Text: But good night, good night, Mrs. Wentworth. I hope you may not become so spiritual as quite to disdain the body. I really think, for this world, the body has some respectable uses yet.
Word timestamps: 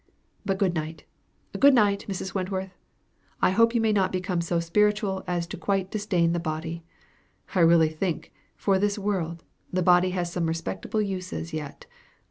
But 0.43 0.57
good 0.57 0.73
night, 0.73 1.03
good 1.59 1.75
night, 1.75 2.07
Mrs. 2.09 2.33
Wentworth. 2.33 2.75
I 3.39 3.51
hope 3.51 3.75
you 3.75 3.79
may 3.81 3.93
not 3.93 4.11
become 4.11 4.41
so 4.41 4.59
spiritual 4.59 5.23
as 5.27 5.45
quite 5.59 5.91
to 5.91 5.97
disdain 5.99 6.33
the 6.33 6.39
body. 6.39 6.83
I 7.53 7.59
really 7.59 7.89
think, 7.89 8.33
for 8.55 8.79
this 8.79 8.97
world, 8.97 9.43
the 9.71 9.83
body 9.83 10.09
has 10.09 10.31
some 10.31 10.47
respectable 10.47 11.03
uses 11.03 11.53
yet. 11.53 11.85